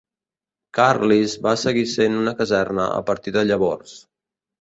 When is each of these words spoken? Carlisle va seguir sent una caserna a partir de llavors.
Carlisle 0.77 1.43
va 1.47 1.53
seguir 1.63 1.83
sent 1.91 2.15
una 2.21 2.33
caserna 2.39 2.87
a 2.95 3.03
partir 3.11 3.35
de 3.37 3.45
llavors. 3.51 3.93